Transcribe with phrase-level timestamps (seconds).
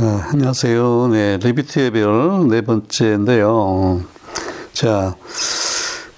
[0.00, 1.08] 아, 안녕하세요.
[1.08, 4.00] 네, 리비트의 별 네 번째인데요.
[4.72, 5.16] 자,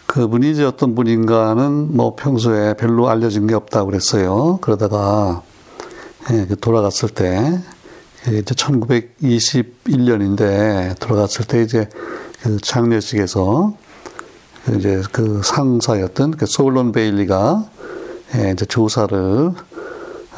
[0.05, 4.59] 그분이 이제 어떤 분인가는 뭐 평소에 별로 알려진 게 없다고 그랬어요.
[4.61, 5.41] 그러다가
[6.31, 7.59] 예, 그 돌아갔을 때
[8.29, 11.89] 이제 1921년인데 돌아갔을 때 이제
[12.43, 13.73] 그 장례식에서
[14.67, 17.65] 그 이제 그 상사였던 그 소울론 베일리가
[18.37, 19.53] 예, 이제 조사를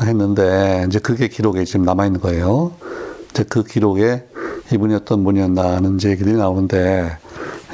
[0.00, 2.80] 했는데 이제 그게 기록에 지금 남아 있는 거예요.
[3.32, 4.26] 이제 그 기록에
[4.72, 7.18] 이분이 어떤 분이었나는 이제 얘기들이 나오는데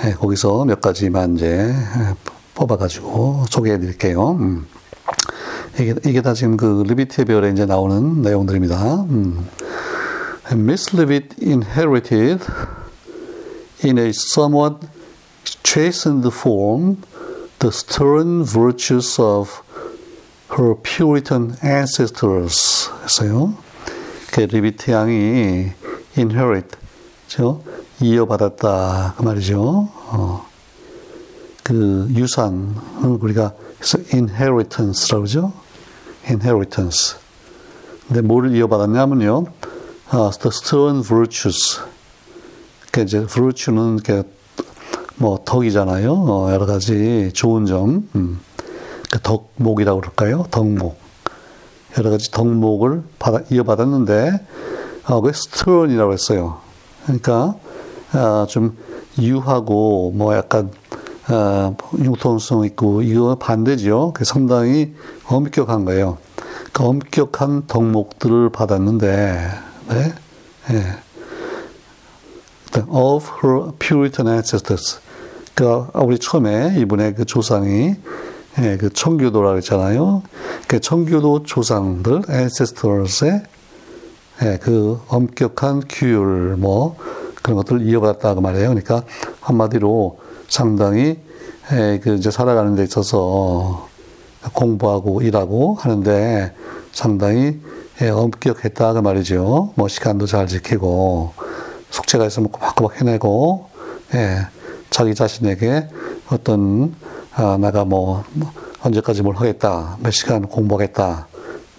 [0.04, 2.14] 예, 거기서 몇 가지만 이제 예,
[2.54, 4.32] 뽑아가지고 소개해 드릴게요.
[4.32, 4.66] 음.
[5.80, 9.02] 이게, 이게 다 지금 그 리비트의 별에 이제 나오는 내용들입니다.
[9.10, 9.46] 음.
[10.52, 12.40] Miss Levitt inherited
[13.84, 14.86] in a somewhat
[15.62, 17.02] chastened form
[17.58, 19.62] the stern virtues of
[20.56, 23.54] her Puritan ancestors 했어요.
[24.38, 25.72] 그 리비트 양이
[26.16, 26.76] inherit,
[27.26, 27.64] 죠
[28.00, 29.88] 이어받았다 그 말이죠.
[29.92, 30.46] 어,
[31.64, 33.54] 그 유산 우리가
[34.14, 35.52] inheritance라고 그러죠.
[36.28, 37.16] inheritance.
[38.06, 39.46] 근데 뭐를 이어받았냐면요.
[40.10, 41.80] 아, the stern virtues.
[42.92, 43.98] 그 이제 virtue는
[45.16, 46.12] 뭐 덕이잖아요.
[46.12, 48.08] 어, 여러 가지 좋은 점.
[48.14, 48.38] 음.
[49.10, 50.46] 그 덕목이라고 그럴까요?
[50.52, 51.07] 덕목.
[51.96, 54.46] 여러 가지 덕목을 받아, 이어받았는데,
[55.06, 56.58] 어, 그 stern이라고 했어요.
[57.04, 57.54] 그러니까,
[58.12, 58.76] 어, 좀
[59.18, 60.70] 유하고, 뭐 약간,
[61.30, 64.12] 어, 융통성 있고, 이거 반대죠.
[64.14, 64.94] 그 상당히
[65.24, 66.18] 엄격한 거예요.
[66.72, 69.50] 그 엄격한 덕목들을 받았는데,
[69.88, 70.12] 네?
[70.70, 71.08] 예.
[72.90, 75.00] of her Puritan ancestors.
[75.54, 77.96] 그, 우리 처음에 이분의 그 조상이
[78.60, 80.22] 예, 그 청교도라고 했잖아요.
[80.66, 83.42] 그 청교도 조상들, ancestors의
[84.42, 86.96] 예, 그 엄격한 규율, 뭐,
[87.42, 88.68] 그런 것들을 이어받았다고 말해요.
[88.68, 89.02] 그러니까
[89.40, 90.18] 한마디로
[90.48, 91.18] 상당히
[91.72, 93.88] 예, 그 이제 살아가는 데 있어서
[94.52, 96.52] 공부하고 일하고 하는데
[96.92, 97.60] 상당히
[98.00, 99.72] 예, 엄격했다 그 말이죠.
[99.74, 101.32] 뭐 시간도 잘 지키고
[101.90, 103.66] 숙제가 있으면 꼬박꼬박 해내고
[104.14, 104.46] 예,
[104.90, 105.88] 자기 자신에게
[106.30, 106.94] 어떤
[107.38, 111.28] 아, 내가 뭐, 뭐 언제까지 뭘 하겠다, 몇 시간 공부하겠다,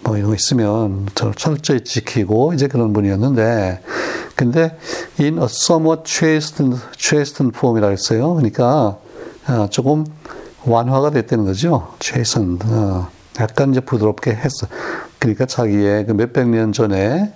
[0.02, 3.82] 뭐 이런 거 있으면 저 철저히 지키고 이제 그런 분이었는데,
[4.34, 4.76] 근데
[5.20, 8.34] in a somewhat chastened, chastened form이라고 했어요.
[8.34, 8.98] 그러니까
[9.46, 10.06] 아, 조금
[10.64, 11.88] 완화가 됐다는 거죠.
[12.00, 12.66] chastened.
[12.68, 14.66] 어, 약간 이제 부드럽게 했어.
[15.18, 17.34] 그러니까 자기의 그 몇백 년 전에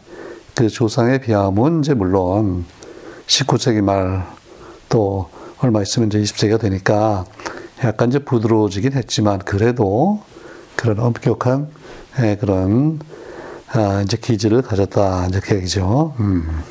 [0.55, 2.65] 그 조상에 비하면 이제 물론
[3.27, 4.35] 19세기 말
[4.95, 7.25] 또 얼마 있으면 이제 20세기가 되니까
[7.85, 10.23] 약간 이제 부드러워지긴 했지만 그래도
[10.77, 11.69] 그런 엄격한
[12.21, 13.01] 예, 그런
[13.73, 16.15] 아, 이제 기질을 가졌다 이제 그 얘기죠.
[16.21, 16.63] 음.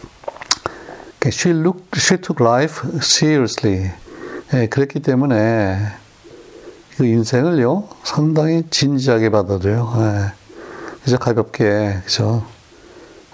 [1.26, 3.92] She looked, she took life seriously.
[4.54, 5.78] 예, 그랬기 때문에
[6.98, 9.94] 그 인생을요 상당히 진지하게 받아들여요.
[9.98, 10.34] 예.
[11.02, 12.46] 그래서 가볍게 그죠.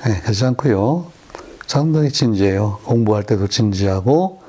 [0.08, 1.12] 예, 그러지 않고요.
[1.68, 2.80] 상당히 진지해요.
[2.84, 4.42] 공부할 때도 진지하고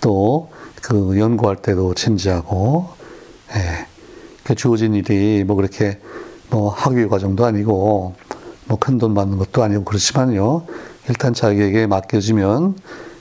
[0.00, 0.50] 또
[0.86, 2.86] 그 연구할 때도 진지하고,
[3.56, 3.88] 예.
[4.44, 5.98] 그 주어진 일이 뭐 그렇게
[6.48, 8.14] 뭐 학위 과정도 아니고,
[8.66, 10.64] 뭐 큰 돈 받는 것도 아니고 그렇지만요.
[11.08, 12.76] 일단 자기에게 맡겨지면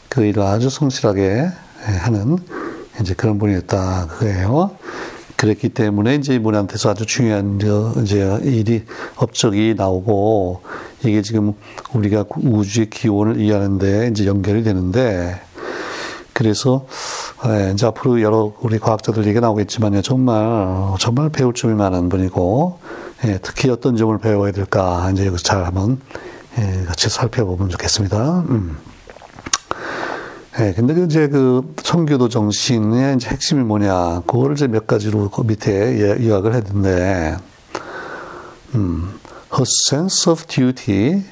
[0.10, 2.38] 그 일을 아주 성실하게 예, 하는
[3.02, 4.10] 이제 그런 분이었다.
[4.12, 4.78] 그거예요.
[5.36, 7.60] 그랬기 때문에 이제 이분한테서 아주 중요한
[8.04, 8.84] 이제 일이
[9.16, 10.62] 업적이 나오고
[11.04, 11.54] 이게 지금
[11.94, 15.42] 우리가 우주의 기원을 이해하는데 이제 연결이 되는데
[16.32, 16.86] 그래서
[17.48, 20.02] 예, 이제 앞으로 여러 우리 과학자들 얘기 나오겠지만요.
[20.02, 22.80] 정말 정말 배울 점이 많은 분이고
[23.26, 26.00] 예, 특히 어떤 점을 배워야 될까 이제 여기서 잘 한번
[26.58, 28.46] 예, 같이 살펴보면 좋겠습니다.
[28.50, 28.78] 음.
[30.60, 35.42] 예, 근데 그 이제 그 청교도 정신의 이제 핵심이 뭐냐, 그걸 이제 몇 가지로 그
[35.42, 37.36] 밑에 예, 요약을 했는데,
[38.74, 39.20] 음,
[39.52, 41.26] her sense of duty,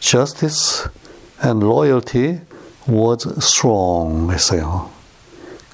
[0.00, 0.88] justice,
[1.44, 2.40] and loyalty
[2.88, 4.95] was strong 했어요.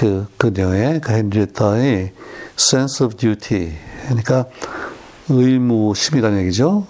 [0.02, 2.12] 그, 그녀의, 그 헨리에타의
[2.58, 3.72] sense of duty.
[4.06, 4.46] 그러니까
[5.28, 6.88] 의무심이라는 얘기죠.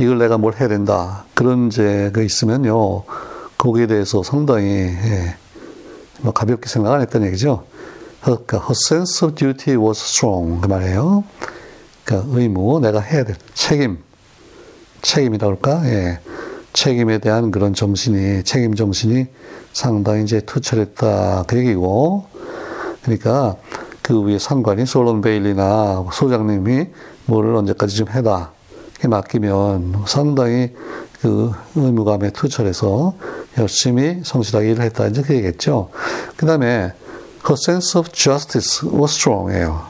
[0.00, 1.26] 이걸 내가 뭘 해야 된다.
[1.34, 3.04] 그런 죄가 있으면요.
[3.58, 5.36] 거기에 대해서 상당히, 예,
[6.22, 7.66] 뭐 가볍게 생각 안 했다는 얘기죠.
[8.22, 10.62] 그러니까 her sense of duty was strong.
[10.62, 11.22] 그 말이에요.
[12.06, 13.98] 그러니까 의무, 내가 해야 될 책임.
[15.02, 15.82] 책임이라고 할까?
[15.84, 16.18] 예.
[16.72, 19.26] 책임에 대한 그런 정신이, 책임 정신이
[19.74, 21.44] 상당히 이제 투철했다.
[21.46, 22.32] 그 얘기고.
[23.04, 23.56] 그러니까
[24.02, 26.88] 그 위에 상관이 솔론 베일리나 소장님이
[27.26, 28.50] 뭐를 언제까지 좀 해다.
[29.06, 30.74] 맡기면 상당히
[31.20, 33.14] 그 의무감에 투철해서
[33.58, 35.06] 열심히 성실하게 일을 했다.
[35.06, 35.90] 이제 그 얘기겠죠.
[36.36, 36.92] 그 다음에
[37.46, 39.86] her sense of justice was strong해요.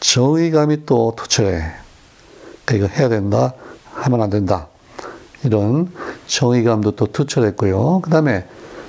[0.00, 1.62] 정의감이 또 투철해.
[2.64, 3.54] 그러니까 이거 해야 된다.
[3.94, 4.68] 하면 안 된다.
[5.44, 5.92] 이런
[6.26, 8.00] 정의감도 또 투철했고요.
[8.02, 8.46] 그 다음에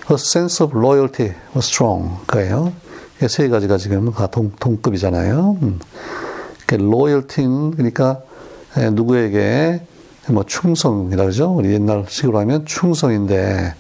[0.10, 2.18] her sense of loyalty was strong.
[2.26, 2.74] 그예요.
[3.28, 5.58] 세 가지가 지금 다 동, 동급이잖아요.
[5.62, 5.80] 음.
[6.66, 8.22] 그 loyalty는 그러니까
[8.94, 9.82] 누구에게
[10.30, 11.54] 뭐 충성이라 그러죠.
[11.54, 13.76] 우리 옛날 식으로 하면 충성인데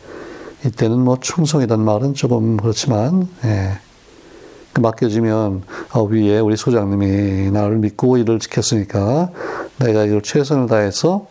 [0.65, 3.80] 이때는 뭐 충성이란 말은 조금 그렇지만 예.
[4.74, 5.62] 그 맡겨지면
[5.94, 9.30] 어, 위에 우리 소장님이 나를 믿고 일을 지켰으니까
[9.77, 11.27] 내가 이걸 최선을 다해서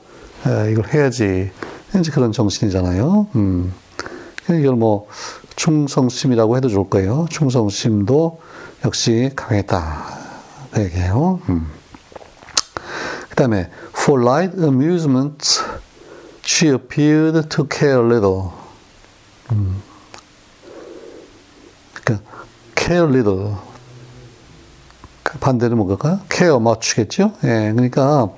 [0.47, 1.51] 에, 이걸 해야지
[1.99, 3.27] 이제 그런 정신이잖아요.
[3.35, 3.73] 음.
[4.49, 5.09] 이걸 뭐
[5.57, 7.27] 충성심이라고 해도 좋을 거예요.
[7.31, 8.41] 충성심도
[8.85, 10.05] 역시 강했다.
[10.73, 11.41] 그 얘기예요.
[11.49, 11.67] 음.
[13.29, 15.61] 그 다음에 for light amusement
[16.45, 18.51] she appeared to care little.
[19.53, 19.83] 음.
[21.95, 22.29] 그러니까
[22.77, 23.55] care little.
[25.23, 27.33] 그 반대는 뭔가 care much겠죠?
[27.45, 28.29] 예, 그러니까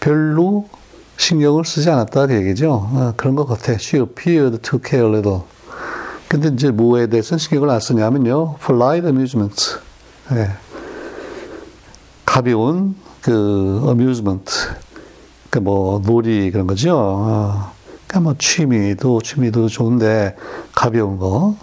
[0.00, 0.68] 별로
[1.16, 2.90] 신경을 쓰지 않았다 그 얘기죠.
[2.94, 3.72] 아, 그런 것 같아.
[3.72, 5.40] She appeared to care little.
[6.28, 8.56] 근데 이제 뭐에 대해서 신경을 안 쓰냐면요.
[8.60, 9.76] for light amusement.
[10.32, 10.50] 예.
[12.24, 14.52] 가벼운 그 amusement.
[15.50, 16.94] 그 뭐 놀이 그런 거죠.
[16.98, 17.72] 어.
[18.06, 20.36] 그러니까 뭐 취미도 취미도 좋은데
[20.74, 21.56] 가벼운 거.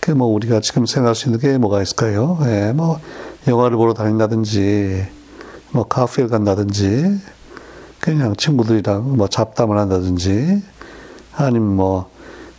[0.00, 2.38] 그 뭐 우리가 지금 생각할 수 있는 게 뭐가 있을까요?
[2.46, 3.00] 예, 뭐
[3.48, 5.06] 영화를 보러 다닌다든지
[5.70, 7.18] 뭐 카페를 간다든지
[8.14, 10.62] 그냥 친구들이랑 뭐 잡담을 한다든지
[11.34, 12.10] 아니면 뭐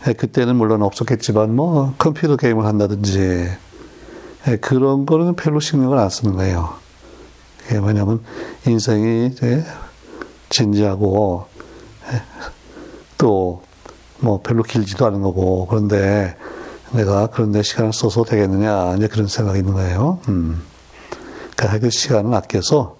[0.06, 3.48] 예, 그때는 물론 없었겠지만 뭐 컴퓨터 게임을 한다든지
[4.48, 6.74] 예, 그런 거는 별로 신경을 안 쓰는 거예요.
[7.58, 8.20] 그게 뭐냐면
[8.66, 9.64] 인생이 이제
[10.48, 11.46] 진지하고
[12.12, 12.22] 예,
[13.18, 16.36] 또뭐 별로 길지도 않은 거고 그런데
[16.92, 20.18] 내가 그런데 시간을 써서 되겠느냐 이제 그런 생각이 있는 거예요.
[20.28, 20.62] 음.
[21.56, 22.96] 그러니까 그 시간을 아껴서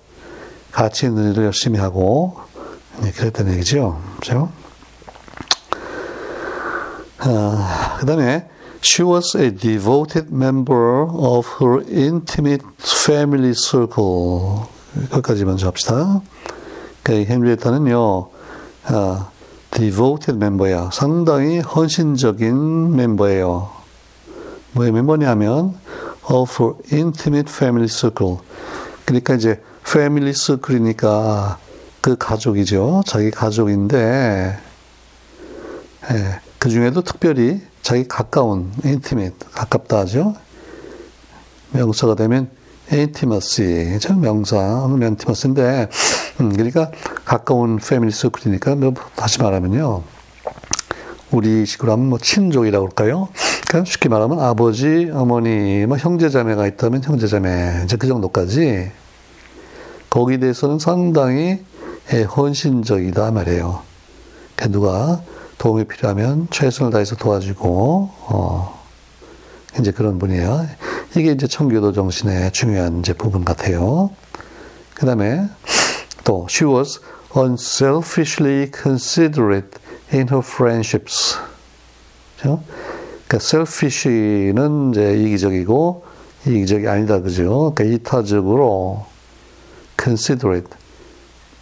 [0.72, 2.36] 가치 있는 일을 열심히 하고
[3.16, 4.00] 그랬다는 얘기죠.
[4.16, 4.50] 그렇죠?
[7.18, 8.48] 아, 그 다음에
[8.84, 14.66] She was a devoted member of her intimate family circle.
[15.10, 16.20] 거기까지 먼저 합시다.
[17.04, 18.28] 그러니까 헨리에타는요,
[18.86, 19.28] 아,
[19.70, 20.90] devoted 멤버야.
[20.92, 23.70] 상당히 헌신적인 멤버예요.
[24.72, 25.76] 뭐의 멤버냐면,
[26.28, 28.38] of her intimate family circle.
[29.04, 31.58] 그러니까 이제 family circle이니까
[32.00, 33.02] 그 가족이죠.
[33.06, 34.58] 자기 가족인데,
[36.10, 40.34] 예, 그 중에도 특별히 자기 가까운 intimate 가깝다 하죠.
[41.72, 42.50] 명사가 되면
[42.92, 45.88] intimacy 저 명사 intimacy인데
[46.40, 46.90] 음, 그러니까
[47.24, 50.02] 가까운 패밀리 서클이니까 뭐 다시 말하면요.
[51.30, 53.28] 우리 식으로 하면 뭐 친족이라고 할까요?
[53.66, 58.90] 그러니까 쉽게 말하면 아버지, 어머니, 뭐 형제자매가 있다면 형제자매 이제 그 정도까지
[60.12, 61.64] 거기에 대해서는 상당히
[62.12, 63.80] 예, 헌신적이다 말이에요.
[64.54, 65.22] 그러니까 누가
[65.56, 68.82] 도움이 필요하면 최선을 다해서 도와주고, 어,
[69.80, 70.66] 이제 그런 분이에요.
[71.16, 74.10] 이게 이제 청교도 정신의 중요한 이제 부분 같아요.
[74.92, 75.48] 그 다음에
[76.24, 77.00] 또, she was
[77.34, 79.70] unselfishly considerate
[80.12, 81.38] in her friendships.
[82.36, 82.62] 그죠?
[83.26, 86.04] 그러니까 selfish는 이제 이기적이고,
[86.48, 87.72] 이기적이 아니다, 그죠?
[87.74, 89.11] 그러니까 이타적으로
[90.02, 90.68] considerate.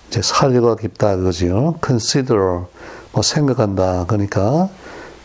[0.08, 1.78] 이제 사려가 깊다, 그죠?
[1.84, 2.64] consider.
[3.12, 4.06] 뭐 생각한다.
[4.06, 4.68] 그러니까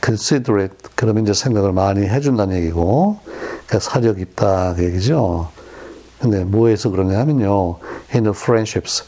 [0.03, 3.19] considerate 그러면 이제 생각을 많이 해준다는 얘기고
[3.67, 5.49] 그러니까 사력 있다 그 얘기죠.
[6.19, 7.77] 근데 뭐에서 그러냐 하면요.
[8.13, 9.03] in friendships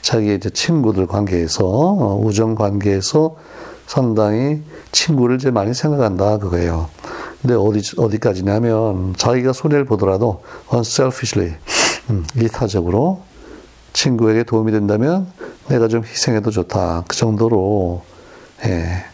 [0.00, 3.36] 자기 이제 친구들 관계에서 어, 우정 관계에서
[3.86, 6.88] 상당히 친구를 이제 많이 생각한다 그거예요.
[7.40, 10.42] 근데 어디 어디까지냐면 자기가 손해를 보더라도
[10.72, 11.54] unselfishly
[12.10, 13.22] 음, 이타적으로
[13.92, 15.26] 친구에게 도움이 된다면
[15.68, 18.02] 내가 좀 희생해도 좋다 그 정도로
[18.64, 19.04] 예,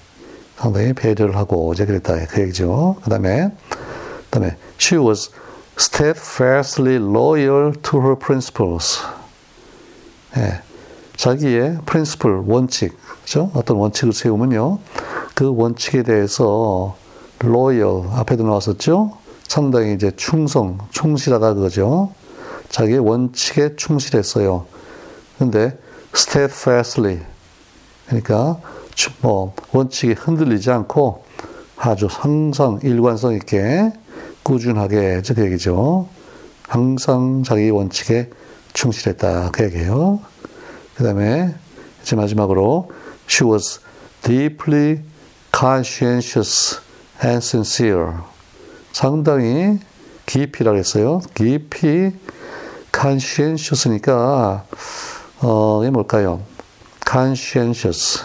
[0.57, 2.97] 상당히 배려를 하고 이제 그랬다 그 얘기죠.
[3.03, 5.31] 그 다음에 그 다음에 she was
[5.79, 9.01] steadfastly loyal to her principles.
[10.37, 10.61] 예,
[11.17, 13.51] 자기의 principle 원칙, 그죠?
[13.55, 14.79] 어떤 원칙을 세우면요,
[15.35, 16.97] 그 원칙에 대해서
[17.43, 19.17] loyal 앞에도 나왔었죠.
[19.47, 22.13] 상당히 이제 충성, 충실하다 그거죠.
[22.71, 24.67] 자기의 원칙에 충실했어요.
[25.39, 25.79] 근데
[26.15, 27.21] steadfastly
[28.07, 28.61] 그러니까
[29.21, 31.25] 뭐 원칙이 흔들리지 않고
[31.77, 33.93] 아주 항상 일관성 있게
[34.43, 36.09] 꾸준하게 그 얘기죠.
[36.67, 38.31] 항상 자기 원칙에
[38.73, 40.21] 충실했다 그 얘기예요.
[40.97, 41.55] 그 다음에
[42.03, 42.91] 이제 마지막으로
[43.29, 43.81] she was
[44.23, 45.01] deeply
[45.57, 46.81] conscientious
[47.25, 48.13] and sincere.
[48.93, 49.79] 상당히
[50.27, 51.21] 깊이라고 했어요.
[51.35, 52.13] 깊이
[52.99, 54.65] conscientious니까
[55.41, 56.41] 어, 이게 뭘까요?
[57.09, 58.25] conscientious.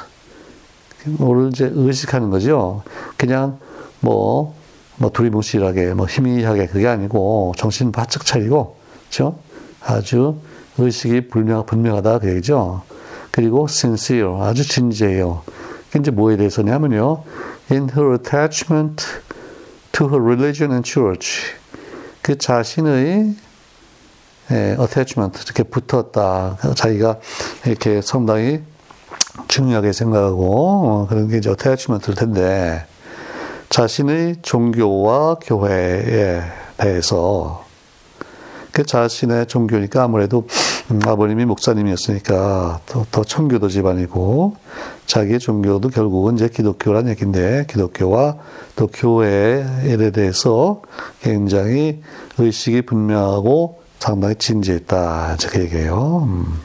[1.06, 2.82] 뭐를 이제 의식하는 거죠.
[3.18, 3.60] 그냥
[4.00, 4.56] 뭐,
[4.98, 8.78] 뭐 두리뭉실하게, 뭐 희미하게 그게 아니고 정신 바짝 차리고,
[9.10, 9.38] 그죠?
[9.82, 10.38] 아주
[10.78, 12.82] 의식이 분명, 분명하다 그 얘기죠.
[13.32, 15.44] 그리고 sincere, 아주 진지해요.
[15.98, 17.24] 이제 뭐에 대해서냐면요.
[17.72, 19.06] in her attachment
[19.92, 21.54] to her religion and church.
[22.22, 23.36] 그 자신의
[24.52, 26.58] 예, attachment, 이렇게 붙었다.
[26.76, 27.20] 자기가
[27.66, 28.62] 이렇게 상당히
[29.48, 32.86] 중요하게 생각하고, 어, 그런 게 이제 attachment일 텐데,
[33.70, 36.42] 자신의 종교와 교회에
[36.78, 37.64] 대해서,
[38.74, 40.48] 그 자신의 종교니까 아무래도
[40.90, 44.56] 음, 아버님이 목사님이었으니까 더, 더 청교도 집안이고
[45.06, 48.38] 자기의 종교도 결국은 이제 기독교란 얘기인데 기독교와
[48.76, 50.82] 또 교회에 대해서
[51.22, 52.02] 굉장히
[52.40, 56.28] 의식이 분명하고 상당히 진지했다 이렇게 얘기해요.
[56.28, 56.60] 음.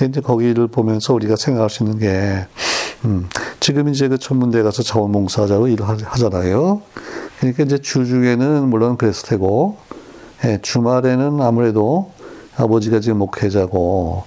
[0.00, 2.46] 이제 거기를 보면서 우리가 생각할 수 있는 게
[3.04, 6.82] 음, 지금 이제 그 천문대 가서 자원봉사자로 일을 하잖아요.
[7.40, 9.78] 그러니까 이제 주중에는 물론 그랬을 테고
[10.44, 12.12] 예, 주말에는 아무래도
[12.56, 14.22] 아버지가 지금 목회자고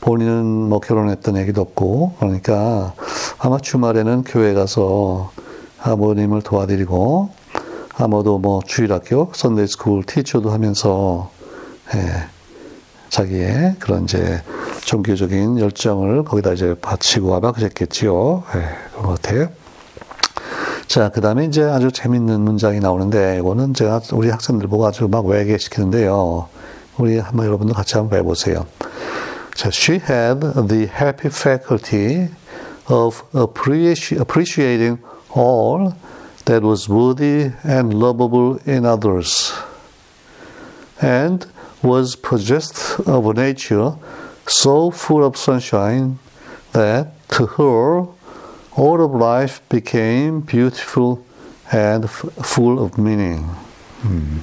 [0.00, 2.94] 본인은 뭐 결혼했던 얘기도 없고 그러니까
[3.38, 5.32] 아마 주말에는 교회 가서
[5.80, 7.30] 아버님을 도와드리고
[7.96, 11.37] 아마도 뭐 주일학교 Sunday school teacher도 하면서 예,
[13.08, 14.42] 자기의 그런 이제
[14.84, 18.44] 종교적인 열정을 거기다 이제 바치고 아마 그랬겠지요.
[18.54, 19.48] 예, 그런 것 같아요.
[20.86, 25.26] 자, 그 다음에 이제 아주 재밌는 문장이 나오는데, 이거는 제가 우리 학생들 보고 아주 막
[25.26, 26.48] 외우게 시키는데요.
[26.96, 28.66] 우리 한번 여러분도 같이 한번 해보세요.
[29.54, 32.28] 자, she had the happy faculty
[32.88, 34.98] of appreciating
[35.36, 35.92] all
[36.46, 39.52] that was worthy and lovable in others,
[41.02, 41.46] and
[41.82, 43.92] was possessed of a nature
[44.46, 46.18] so full of sunshine
[46.72, 48.06] that to her
[48.76, 51.24] all of life became beautiful
[51.72, 53.44] and full of meaning.
[54.04, 54.42] 음.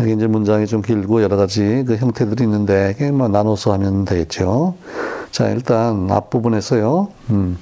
[0.00, 4.74] 여기 이제 문장이 좀 길고 여러 가지 그 형태들이 있는데 뭐 나눠서 하면 되겠죠.
[5.30, 7.08] 자 일단 앞부분에서요.
[7.30, 7.58] 음,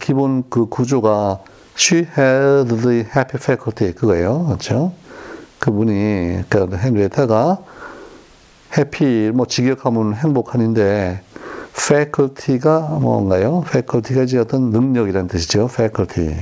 [0.00, 1.40] 기본 그 구조가
[1.76, 4.46] she had the happy faculty 그거예요.
[4.46, 4.92] 그렇죠?
[5.64, 7.58] 그분이 그 헨리에타가
[8.76, 11.22] 해피 뭐 직역하면 행복한인데
[11.70, 13.64] faculty가 뭔가요?
[13.66, 15.70] faculty가 이제 어떤 능력이라는 뜻이죠.
[15.72, 16.36] faculty.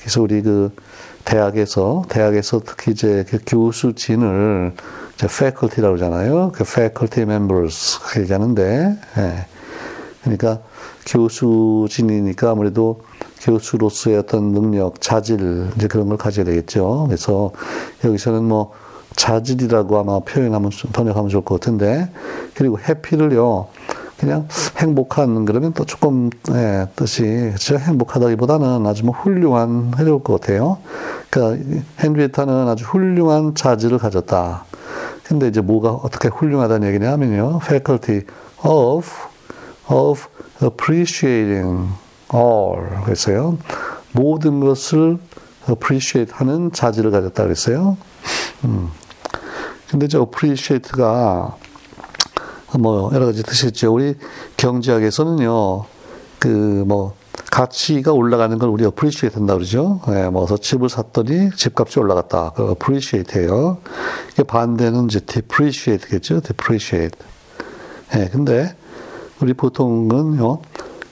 [0.00, 0.74] 그래서 우리 그
[1.24, 4.72] 대학에서 대학에서 특히 이제 그 교수진을
[5.14, 6.50] 이제 faculty라고 하잖아요.
[6.52, 9.46] 그 faculty members 얘기하는데, 예.
[10.22, 10.58] 그러니까
[11.06, 13.02] 교수진이니까 아무래도
[13.40, 17.04] 교수로서의 어떤 능력, 자질 이제 그런 걸 가져야 되겠죠.
[17.08, 17.50] 그래서
[18.04, 18.72] 여기서는 뭐
[19.16, 22.10] 자질이라고 아마 표현하면 번역하면 좋을 것 같은데
[22.54, 23.68] 그리고 해피를요
[24.18, 30.76] 그냥 행복한 그러면 또 조금 예, 뜻이 저 행복하다기보다는 아주 뭐 훌륭한 해줄 것 같아요.
[31.30, 31.64] 그러니까
[32.02, 34.64] 헨리에타는 아주 훌륭한 자질을 가졌다.
[35.24, 38.26] 근데 이제 뭐가 어떻게 훌륭하다는 얘기냐면요, faculty
[38.62, 39.08] of
[39.88, 40.26] of
[40.62, 41.88] appreciating
[42.34, 43.58] all 그랬어요.
[44.12, 45.18] 모든 것을
[45.68, 47.96] appreciate 하는 자질을 가졌다 그랬어요.
[48.64, 48.90] 음.
[49.90, 51.56] 근데 저 appreciate가
[52.78, 53.92] 뭐 여러 가지 뜻이 있죠.
[53.92, 54.14] 우리
[54.56, 55.84] 경제학에서는요,
[56.38, 57.14] 그 뭐
[57.50, 60.00] 가치가 올라가는 걸 우리 appreciate 한다 그러죠.
[60.08, 62.52] 예, 뭐서 집을 샀더니 집값이 올라갔다.
[62.54, 63.78] 그 appreciate예요.
[64.32, 66.40] 이게 반대는 이제 depreciate겠죠.
[66.40, 67.18] depreciate.
[68.16, 68.74] 예, 근데
[69.40, 70.60] 우리 보통은요,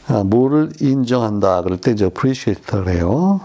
[0.08, 3.40] 아, 뭐를 인정한다 그럴 때 이제 appreciate를 해요.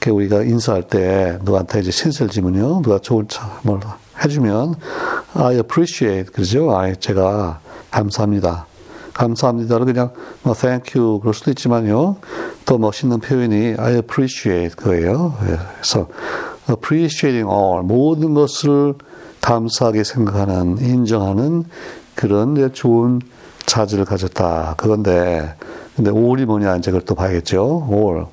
[0.00, 3.80] 그 우리가 인사할 때 누구한테 이제 신세를 지면요, 누가 좋은 차, 뭘
[4.24, 4.74] 해주면
[5.34, 6.74] I appreciate 그러죠.
[6.76, 7.60] 아, 제가
[7.90, 8.66] 감사합니다.
[9.12, 12.16] 감사합니다를 그냥 뭐 thank you 그럴 수도 있지만요.
[12.64, 15.34] 더 멋있는 표현이 I appreciate 그예요.
[15.40, 16.08] 그래서
[16.70, 18.94] appreciating all 모든 것을
[19.40, 21.64] 감사하게 생각하는 인정하는
[22.14, 23.20] 그런 좋은
[23.68, 24.74] 자질을 가졌다.
[24.76, 25.54] 그건데
[25.94, 27.86] 근데 all이 뭐냐 이제 그걸 또 봐야겠죠.
[27.90, 28.26] all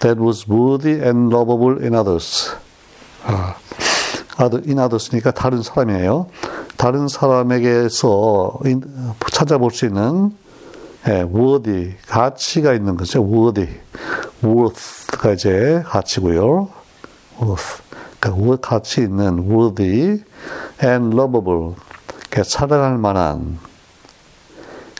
[0.00, 2.50] that was worthy and lovable in others.
[3.24, 3.54] 아.
[4.64, 6.28] 인하드스니까 다른 사람이에요.
[6.76, 8.60] 다른 사람에게서
[9.32, 10.32] 찾아볼 수 있는
[11.08, 13.20] 예, worthy 가치가 있는 거죠.
[13.20, 13.68] worthy,
[14.44, 16.68] worth가 이제 가치고요.
[17.42, 17.82] worth
[18.20, 20.22] 그러니까 가치 있는 worthy
[20.82, 21.74] and lovable
[22.30, 23.58] 그러니까 사랑할 만한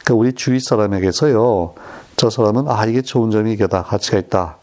[0.09, 1.75] 그러니까 우리 주위 사람에게서요,
[2.17, 4.57] 저 사람은 아 이게 좋은 점이 이게다 가치가 있다,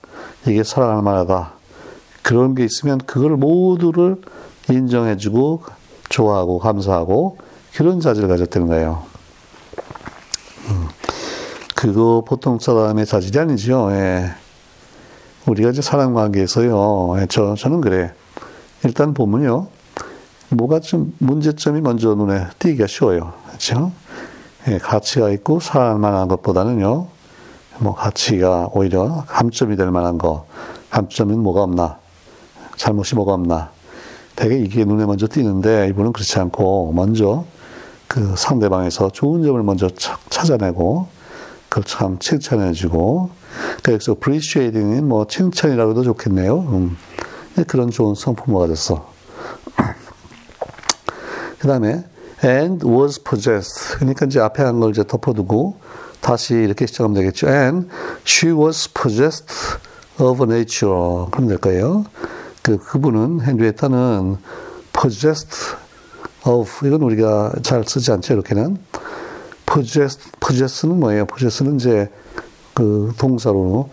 [0.47, 1.51] 이게 사랑할 만하다
[2.23, 4.17] 그런 게 있으면 그걸 모두를
[4.71, 5.61] 인정해주고
[6.09, 7.37] 좋아하고 감사하고
[7.75, 9.03] 그런 자질을 가졌다는 거예요.
[10.69, 10.87] 음,
[11.75, 13.89] 그거 보통 사람의 자질이 아니죠.
[13.91, 14.31] 예.
[15.45, 17.19] 우리가 이제 사람 관계에서요.
[17.19, 18.11] 예, 저 저는 그래.
[18.83, 19.67] 일단 보면요.
[20.49, 23.33] 뭐가 좀 문제점이 먼저 눈에 띄기가 쉬워요.
[23.45, 23.91] 그렇죠?
[24.67, 27.07] 예, 가치가 있고 사랑할 만한 것보다는요.
[27.79, 30.47] 뭐 가치가 오히려 감점이 될 만한 거,
[30.89, 31.99] 감점은 뭐가 없나,
[32.75, 33.71] 잘못이 뭐가 없나.
[34.35, 37.45] 되게 이게 눈에 먼저 띄는데 이분은 그렇지 않고 먼저
[38.07, 39.87] 그 상대방에서 좋은 점을 먼저
[40.29, 41.07] 찾아내고
[41.69, 43.29] 그걸 참 칭찬해주고
[43.83, 46.59] 그래서 appreciating이 뭐 칭찬이라고도 좋겠네요.
[46.59, 46.97] 음.
[47.67, 49.09] 그런 좋은 성품을 가졌어.
[51.59, 52.03] 그 다음에
[52.43, 53.97] and was possessed.
[53.97, 55.77] 그러니까 이제 앞에 한 걸 이제 덮어두고
[56.21, 57.47] 다시 이렇게 시작하면 되겠죠.
[57.47, 57.87] and
[58.25, 59.53] she was possessed
[60.19, 61.27] of nature.
[61.31, 62.05] 그럼 될 거예요.
[62.61, 64.37] 그, 그분은, 헨리에타는
[64.91, 65.75] possessed
[66.45, 68.77] of, 이건 우리가 잘 쓰지 않죠, 이렇게는.
[69.65, 71.25] possessed, possess는 뭐예요?
[71.25, 72.09] possess는 이제
[72.73, 73.89] 그 동사로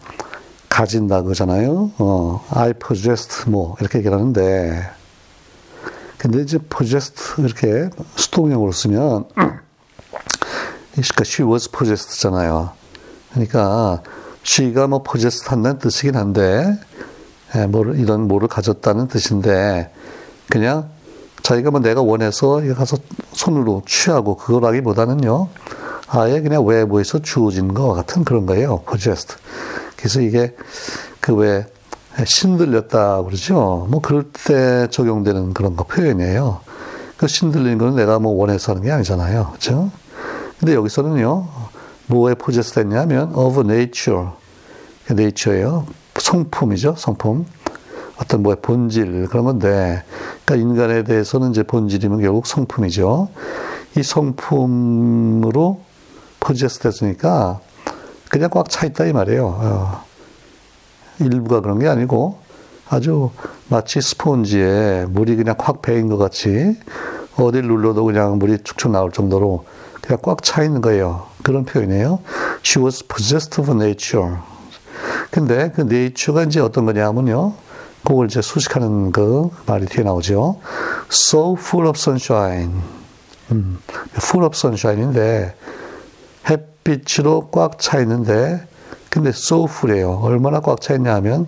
[0.69, 1.91] 가진다 그잖아요.
[1.99, 4.83] 어, I possessed 뭐 이렇게 얘기를 하는데
[6.23, 12.71] 근데 이제 possessed 이렇게 수동형으로 쓰면 그러니까 she was possessed잖아요.
[13.33, 14.05] 그러니까
[14.47, 16.79] she가 뭐 possessed 한다는 뜻이긴 한데
[17.57, 19.93] 예, 뭐 이런 뭐를 가졌다는 뜻인데
[20.49, 20.91] 그냥
[21.43, 22.99] 자기가 뭐 내가 원해서 가서
[23.33, 25.49] 손으로 취하고 그거라기보다는요
[26.07, 29.35] 아예 그냥 외부에서 주어진 것 같은 그런 거예요 possessed
[29.97, 30.55] 그래서 이게
[31.21, 31.67] 그왜
[32.25, 33.87] 신들렸다 그러죠.
[33.91, 36.61] 뭐 그럴 때 적용되는 그런 거 표현이에요.
[37.17, 39.49] 그 신들리는 거는 내가 뭐 원해서 하는 게 아니잖아요.
[39.49, 39.91] 그렇죠?
[40.59, 41.49] 근데 여기서는요.
[42.07, 44.29] 뭐에 possess 됐냐면 of nature.
[45.11, 45.87] nature예요.
[46.17, 46.97] 성품이죠.
[46.99, 47.47] 성품.
[48.19, 50.05] 어떤 뭐의 본질 그런 건데
[50.45, 53.29] 그러니까 인간에 대해서는 이제 본질이면 결국 성품이죠.
[53.97, 55.81] 이 성품으로
[56.41, 57.61] possess 됐으니까
[58.29, 59.47] 그냥 꽉 차 있다 이 말이에요.
[59.47, 60.12] 어.
[61.25, 62.39] 일부가 그런 게 아니고
[62.89, 63.31] 아주
[63.69, 66.77] 마치 스폰지에 물이 그냥 콱 배인 것 같이
[67.37, 69.65] 어딜 눌러도 그냥 물이 축축 나올 정도로
[70.03, 71.27] 그냥 꽉 차 있는 거예요.
[71.43, 72.21] 그런 표현이에요.
[72.65, 74.37] She was possessed of nature.
[75.31, 77.55] 근데 그 nature가 이제 어떤 거냐면요.
[78.05, 80.59] 그걸 이제 수식하는 그 말이 뒤에 나오죠.
[81.11, 82.83] So full of sunshine.
[83.53, 83.79] 음,
[84.17, 85.55] full of sunshine인데
[86.51, 88.67] 햇빛으로 꽉 차 있는데
[89.13, 90.21] 근데 so full이에요.
[90.23, 91.47] 얼마나 꽉 차 있냐 하면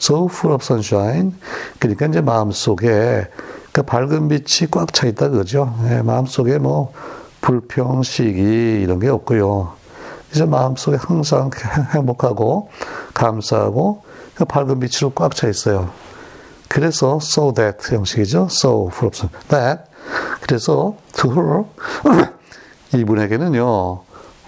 [0.00, 1.32] so full of sunshine.
[1.78, 3.28] 그러니까 이제 마음속에
[3.70, 5.72] 그 밝은 빛이 꽉 차 있다 그거죠.
[5.84, 6.92] 네, 마음속에 뭐
[7.40, 9.74] 불평, 시기 이런 게 없고요.
[10.32, 11.50] 이제 마음속에 항상
[11.94, 12.70] 행복하고
[13.14, 14.02] 감사하고
[14.34, 15.90] 그 밝은 빛으로 꽉 차 있어요.
[16.68, 18.48] 그래서 so that 형식이죠.
[18.50, 19.48] so full of sunshine.
[19.50, 19.82] that.
[20.40, 21.64] 그래서 to her
[22.92, 24.00] 이분에게는요.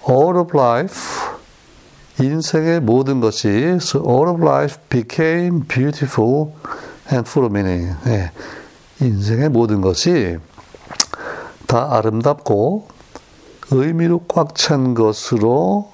[0.09, 1.26] all of life
[2.19, 6.51] 인생의 모든 것이 all of life became beautiful
[7.11, 7.95] and full of meaning.
[8.05, 8.31] 네.
[8.99, 10.37] 인생의 모든 것이
[11.67, 12.87] 다 아름답고
[13.71, 15.91] 의미로 꽉 찬 것으로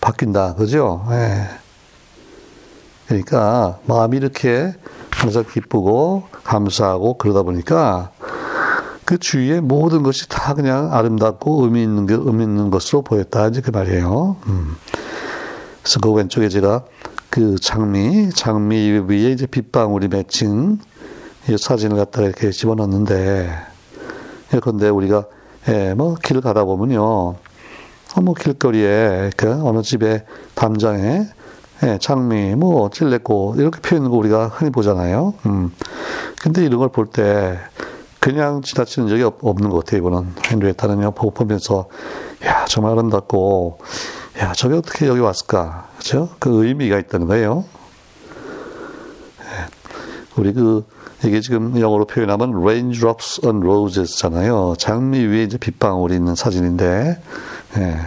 [0.00, 0.54] 바뀐다.
[0.54, 1.04] 그죠?
[1.10, 1.46] 네.
[3.06, 4.72] 그러니까 마음이 이렇게
[5.10, 8.10] 항상 기쁘고 감사하고 그러다 보니까
[9.04, 13.60] 그 주위의 모든 것이 다 그냥 아름답고 의미 있는 게 의미 있는 것으로 보였다 이제
[13.60, 14.36] 그 말이에요.
[14.46, 14.76] 음.
[15.82, 16.84] 그래서 그 왼쪽에 제가
[17.30, 20.78] 그 장미, 장미 위에 이제 빗방울이 맺힌
[21.48, 23.50] 이 사진을 갖다가 이렇게 집어넣는데,
[24.54, 25.24] 예컨대 우리가,
[25.68, 27.36] 예, 뭐, 길 가다 보면요, 어,
[28.22, 31.26] 뭐, 길거리에, 그, 어느 집에 담장에,
[31.84, 35.34] 예, 장미, 뭐, 찔레꽃, 이렇게 피어있는 거 우리가 흔히 보잖아요.
[35.46, 35.72] 음.
[36.40, 37.58] 근데 이런 걸 볼 때,
[38.20, 40.34] 그냥 지나치는 적이 없 는 것 같아요, 이분은.
[40.48, 41.86] 헨리에타는요, 보면서,
[42.44, 43.78] 야, 정말 아름답고,
[44.42, 45.88] 야, 저게 어떻게 여기 왔을까?
[45.98, 46.28] 그죠?
[46.40, 47.64] 그 의미가 있다는 거예요.
[49.40, 49.66] 예.
[50.34, 50.84] 우리 그,
[51.24, 54.74] 이게 지금 영어로 표현하면 raindrops on roses잖아요.
[54.78, 57.22] 장미 위에 이제 빗방울이 있는 사진인데,
[57.76, 58.00] 예.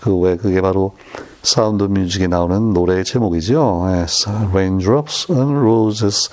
[0.00, 0.94] 그 왜 그게 바로
[1.42, 3.86] 사운드 뮤직에 나오는 노래의 제목이죠.
[3.88, 4.06] 예.
[4.52, 6.30] raindrops on roses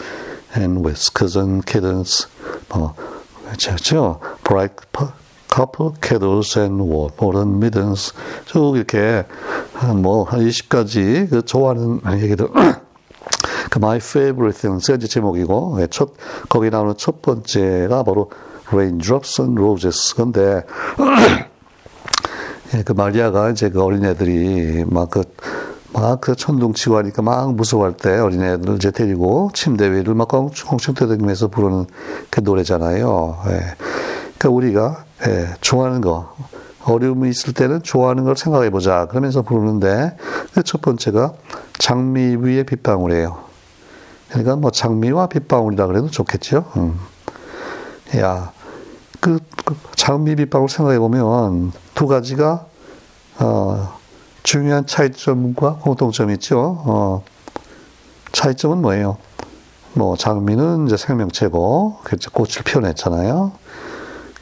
[0.56, 2.28] and whiskers and kittens.
[2.70, 2.94] 뭐,
[3.52, 4.20] 그렇죠.
[4.44, 4.76] bright
[5.56, 8.14] couple candles and what, modern middens.
[8.46, 9.24] 쭉 이렇게
[9.74, 12.50] 한 뭐, 한 20가지 그 좋아하는 얘기들.
[13.72, 16.10] 그 My Favorite Things가 이제 제목이고, 예, 첫,
[16.50, 18.30] 거기 나오는 첫 번째가 바로
[18.68, 20.14] Raindrops and Roses.
[20.16, 20.64] 근데,
[22.76, 25.24] 예, 그 마리아가 이제 그 어린애들이 막 그,
[25.94, 31.86] 막그 천둥치고 하니까 막 무서워할 때 어린애들을 이제 데리고 침대 위를 막 꽁충꽁충 떠다니면서 부르는
[32.30, 33.38] 그 노래잖아요.
[33.48, 33.76] 예.
[34.38, 36.36] 그러니까 우리가, 예, 좋아하는 거,
[36.84, 39.08] 어려움이 있을 때는 좋아하는 걸 생각해 보자.
[39.08, 40.18] 그러면서 부르는데,
[40.54, 41.34] 그첫 번째가
[41.80, 43.46] 장미 위에 빗방울이에요.
[44.30, 46.66] 그러니까 뭐 장미와 빗방울이라 그래도 좋겠죠.
[46.78, 47.00] 음.
[48.18, 48.52] 야,
[49.20, 52.66] 그, 그 장미 빗방울 생각해 보면 두 가지가
[53.40, 53.98] 어,
[54.44, 56.84] 중요한 차이점과 공통점이 있죠.
[56.86, 57.24] 어,
[58.32, 59.18] 차이점은 뭐예요?
[59.94, 62.00] 뭐 장미는 이제 생명체고
[62.34, 63.54] 꽃을 피워냈잖아요.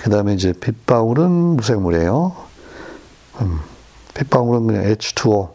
[0.04, 2.36] 그 다음에 이제 빗방울은 무생물이에요.
[3.40, 3.60] 음,
[4.14, 5.52] 빗방울은 그냥 H2O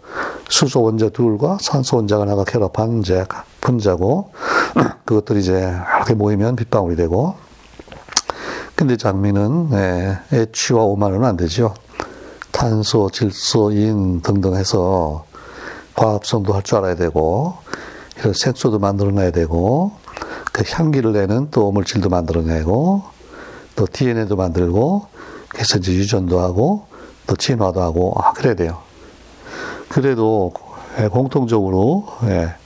[0.49, 3.27] 수소 원자 둘과 산소 원자가 나가 결합한 이제
[3.61, 4.33] 분자고
[5.05, 7.35] 그것들이 이제 이렇게 모이면 빗방울이 되고
[8.75, 11.75] 근데 장미는 네, H와 O만은 안 되죠.
[12.51, 15.27] 탄소, 질소, 인 등등 해서
[15.95, 17.59] 과합성도 할 줄 알아야 되고
[18.19, 19.93] 이런 색소도 만들어내야 되고
[20.53, 23.18] 그 향기를 내는 또 물질도 만들어내고
[23.79, 25.07] 또 DNA도 만들고
[25.47, 26.89] 그래서 이제 유전도 하고
[27.29, 28.83] 또 진화도 하고 아 그래야 돼요.
[29.89, 30.53] 그래도
[30.99, 32.57] 예, 공통적으로 예,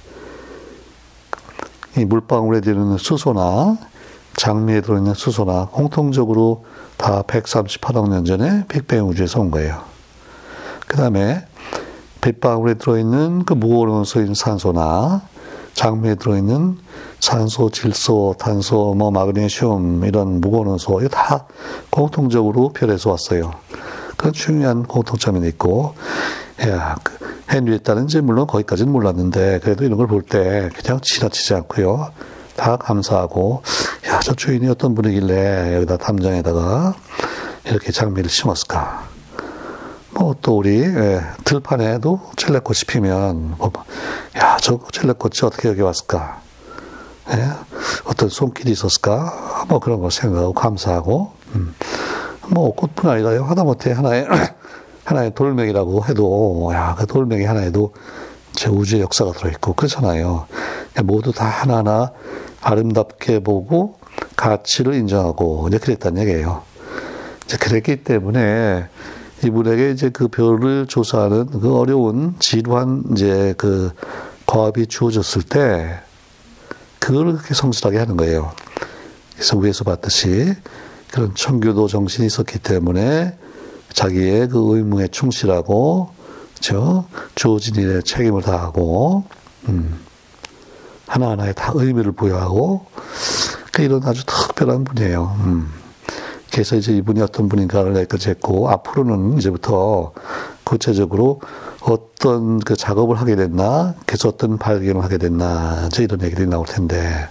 [1.98, 3.77] 이 물방울에 들어있는 수소나
[4.37, 6.64] 장미에 들어있는 수소나 공통적으로
[6.96, 9.83] 다 138억 년 전에 빅뱅 우주에서 온 거예요.
[10.87, 11.46] 그 다음에
[12.22, 15.20] 빗방울에 들어있는 그 무오론소인 산소나
[15.75, 16.79] 장미에 들어있는
[17.26, 21.46] 산소, 질소, 탄소, 뭐 마그네슘 이런 무거운소 이거 다
[21.88, 23.52] 공통적으로 별에서 왔어요.
[24.16, 25.94] 그런 중요한 공통점이 있고,
[26.66, 27.16] 야, 그
[27.48, 32.11] 헨리에따는 이제 물론 거기까지는 몰랐는데 그래도 이런 걸 볼 때 그냥 지나치지 않고요.
[32.56, 33.62] 다 감사하고,
[34.08, 36.96] 야, 저 주인이 어떤 분이길래 여기다 담장에다가
[37.66, 39.04] 이렇게 장미를 심었을까.
[40.14, 43.70] 뭐 또 우리 예, 들판에도 첼레꽃이 피면 뭐,
[44.38, 46.41] 야, 저 첼레꽃이 어떻게 여기 왔을까?
[47.30, 47.48] 예?
[48.04, 49.66] 어떤 손길이 있었을까?
[49.68, 51.74] 뭐 그런 걸 생각하고 감사하고, 음.
[52.48, 53.44] 뭐 꽃뿐 아니라요.
[53.44, 54.26] 하다못해 하나의
[55.04, 57.92] 하나의 돌멩이라고 해도 야, 그 돌멩이 하나에도
[58.52, 60.46] 제 우주의 역사가 들어있고 그렇잖아요.
[61.04, 62.12] 모두 다 하나하나
[62.61, 63.98] 아름답게 보고
[64.37, 66.62] 가치를 인정하고 이제 그랬단 얘기예요.
[67.44, 68.87] 이제 그랬기 때문에
[69.44, 73.90] 이분에게 이제 그 별을 조사하는 그 어려운 지루한 이제 그
[74.46, 76.00] 과업이 주어졌을 때
[77.02, 78.52] 그걸 그렇게 성실하게 하는 거예요.
[79.34, 80.54] 그래서 위에서 봤듯이
[81.10, 83.36] 그런 청교도 정신이 있었기 때문에
[83.92, 86.10] 자기의 그 의무에 충실하고
[86.60, 89.24] 저 주어진 일에 책임을 다하고
[89.68, 89.98] 음,
[91.08, 92.86] 하나하나에 다 의미를 부여하고
[93.72, 95.36] 그 이런 아주 특별한 분이에요.
[95.40, 95.72] 음.
[96.52, 100.12] 그래서 이제 이분이 어떤 분인가를 여기까지 했고 앞으로는 이제부터
[100.64, 101.40] 구체적으로
[101.81, 107.29] 어떤 그 작업을 하게 됐나, 그래서 어떤 발견을 하게 됐나, 이제 이런 얘기들이 나올 텐데,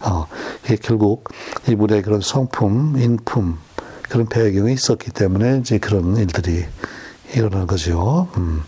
[0.00, 0.26] 어,
[0.64, 1.28] 이게 결국
[1.68, 3.58] 이분의 그런 성품, 인품,
[4.08, 6.64] 그런 배경이 있었기 때문에 이제 그런 일들이
[7.34, 8.28] 일어난 거죠.
[8.36, 8.62] 음.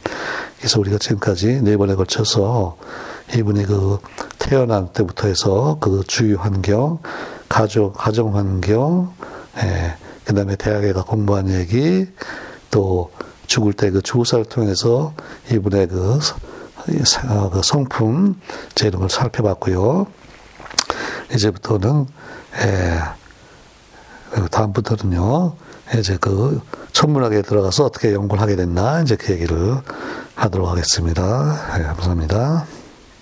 [0.58, 2.76] 그래서 우리가 지금까지 네 번에 걸쳐서
[3.36, 3.98] 이분이 그
[4.38, 6.98] 태어난 때부터 해서 그 주위 환경,
[7.48, 9.12] 가족, 가정 환경,
[9.58, 12.06] 예, 그 다음에 대학에 가 공부한 얘기,
[12.70, 13.10] 또
[13.48, 15.14] 죽을 때 그 주사를 통해서
[15.50, 16.20] 이분의 그,
[16.86, 18.40] 그 성품,
[19.00, 20.06] 걸 살펴봤고요.
[21.34, 22.06] 이제부터는,
[22.62, 23.00] 예,
[24.50, 25.54] 다음부터는요,
[25.98, 26.60] 이제 그
[26.92, 29.80] 천문학에 들어가서 어떻게 연구를 하게 됐나, 이제 그 얘기를
[30.34, 31.78] 하도록 하겠습니다.
[31.78, 32.77] 예, 감사합니다.